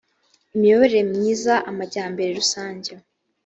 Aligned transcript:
imiyoborere 0.55 1.01
myiza 1.11 1.53
amajyambere 1.69 2.29
rusange 2.39 2.91